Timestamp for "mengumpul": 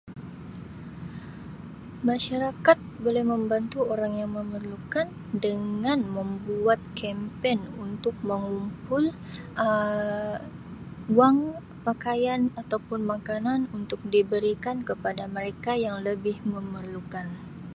8.29-9.03